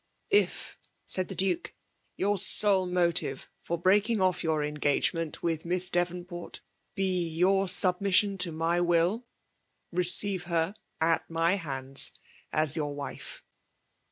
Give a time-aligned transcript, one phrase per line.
[0.31, 0.77] ''If/'
[1.07, 1.75] sfdd the Duke,"
[2.17, 6.59] your sole motive tot 'bx;eak ing off your engagement with Miss Devonport
[6.95, 9.27] be your submission to my will,
[9.93, 12.13] teeeive her ftt my hands
[12.51, 13.43] as your wife.